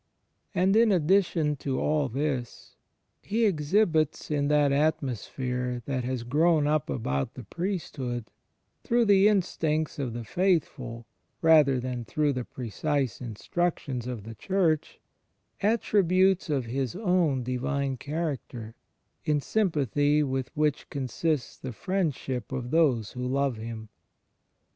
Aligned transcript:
And, 0.55 0.75
in 0.75 0.91
addition 0.91 1.55
to 1.57 1.79
all 1.79 2.09
this. 2.09 2.75
He 3.21 3.45
exhibits, 3.45 4.31
in 4.31 4.47
that 4.47 4.71
atmosphere 4.71 5.83
that 5.85 6.03
has 6.03 6.23
grown 6.23 6.65
up 6.65 6.89
about 6.89 7.35
the 7.35 7.43
Priesthood, 7.43 8.25
through 8.83 9.05
the 9.05 9.27
instincts 9.27 9.99
of 9.99 10.13
the 10.13 10.23
faith 10.23 10.65
ful 10.65 11.05
rather 11.43 11.79
than 11.79 12.03
through 12.03 12.33
the 12.33 12.43
precise 12.43 13.21
instructions 13.21 14.07
of 14.07 14.23
the 14.23 14.33
Church, 14.33 14.99
attributes 15.61 16.49
of 16.49 16.65
His 16.65 16.95
own 16.95 17.43
Divine 17.43 17.95
character, 17.97 18.73
in 19.23 19.39
sjnnpathy 19.39 20.23
with 20.23 20.49
which 20.57 20.89
consists 20.89 21.59
the 21.59 21.73
friendship 21.73 22.51
of 22.51 22.71
those 22.71 23.11
who 23.11 23.21
love 23.23 23.57
Him. 23.57 23.89